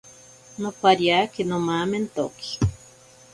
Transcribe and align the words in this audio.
Nopariake 0.61 1.41
nomamentoki. 1.49 2.51